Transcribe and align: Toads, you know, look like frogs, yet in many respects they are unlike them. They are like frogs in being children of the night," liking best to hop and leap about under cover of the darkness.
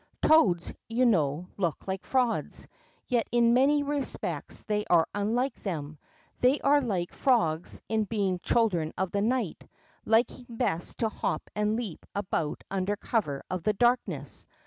Toads, 0.23 0.73
you 0.89 1.05
know, 1.05 1.45
look 1.57 1.87
like 1.87 2.07
frogs, 2.07 2.67
yet 3.07 3.27
in 3.31 3.53
many 3.53 3.83
respects 3.83 4.63
they 4.63 4.83
are 4.89 5.07
unlike 5.13 5.53
them. 5.61 5.99
They 6.39 6.59
are 6.61 6.81
like 6.81 7.13
frogs 7.13 7.79
in 7.87 8.05
being 8.05 8.39
children 8.39 8.93
of 8.97 9.11
the 9.11 9.21
night," 9.21 9.63
liking 10.03 10.47
best 10.49 10.97
to 11.01 11.09
hop 11.09 11.51
and 11.55 11.75
leap 11.75 12.03
about 12.15 12.63
under 12.71 12.95
cover 12.95 13.43
of 13.47 13.61
the 13.61 13.73
darkness. 13.73 14.47